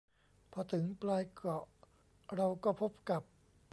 [0.51, 1.63] พอถึงปลายเกาะ
[2.35, 3.23] เราก็พบกับ